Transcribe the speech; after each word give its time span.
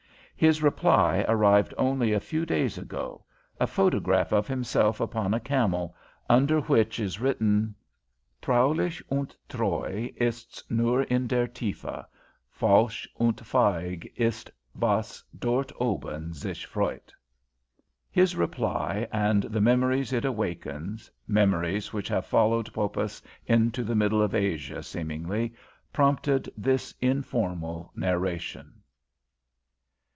His 0.37 0.63
reply 0.63 1.23
arrived 1.27 1.71
only 1.77 2.13
a 2.13 2.19
few 2.19 2.47
days 2.47 2.79
ago; 2.79 3.23
a 3.59 3.67
photograph 3.67 4.31
of 4.33 4.47
himself 4.47 4.99
upon 4.99 5.35
a 5.35 5.39
camel, 5.39 5.95
under 6.27 6.61
which 6.61 6.99
is 6.99 7.19
written: 7.21 7.75
Traulich 8.41 9.03
und 9.11 9.35
Treu 9.47 10.09
ist's 10.15 10.63
nur 10.67 11.03
in 11.03 11.27
der 11.27 11.45
Tiefe: 11.45 12.03
falsch 12.49 13.07
und 13.19 13.37
feig 13.37 14.11
ist 14.15 14.49
was 14.73 15.23
dort 15.37 15.71
oben 15.79 16.33
sich 16.33 16.65
freut! 16.67 17.13
His 18.09 18.35
reply, 18.35 19.07
and 19.11 19.43
the 19.43 19.61
memories 19.61 20.11
it 20.11 20.25
awakens 20.25 21.11
memories 21.27 21.93
which 21.93 22.07
have 22.07 22.25
followed 22.25 22.73
Poppas 22.73 23.21
into 23.45 23.83
the 23.83 23.93
middle 23.95 24.23
of 24.23 24.33
Asia, 24.33 24.81
seemingly, 24.81 25.53
prompted 25.93 26.49
this 26.57 26.95
informal 26.99 27.91
narration. 27.95 28.73